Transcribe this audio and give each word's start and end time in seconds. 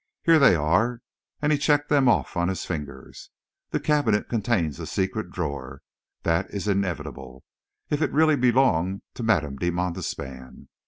Here 0.23 0.39
they 0.39 0.55
are," 0.55 0.99
and 1.43 1.51
he 1.51 1.59
checked 1.59 1.89
them 1.89 2.07
off 2.09 2.35
on 2.35 2.47
his 2.47 2.65
fingers. 2.65 3.29
"The 3.69 3.79
cabinet 3.79 4.27
contains 4.29 4.79
a 4.79 4.87
secret 4.87 5.29
drawer. 5.29 5.83
This 6.23 6.47
is 6.49 6.67
inevitable, 6.67 7.43
if 7.91 8.01
it 8.01 8.11
really 8.11 8.35
belonged 8.35 9.03
to 9.13 9.21
Madame 9.21 9.57
de 9.57 9.69
Montespan. 9.69 10.69